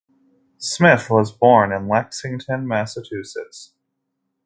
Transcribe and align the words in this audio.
Smith 0.57 1.11
was 1.11 1.31
born 1.31 1.71
in 1.71 1.87
Lexington, 1.87 2.67
Massachusetts. 2.67 3.75